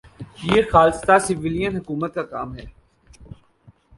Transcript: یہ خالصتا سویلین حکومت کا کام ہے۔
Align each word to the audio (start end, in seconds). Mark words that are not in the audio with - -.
یہ 0.43 0.61
خالصتا 0.71 1.15
سویلین 1.19 1.75
حکومت 1.77 2.13
کا 2.13 2.23
کام 2.23 2.55
ہے۔ 2.57 2.65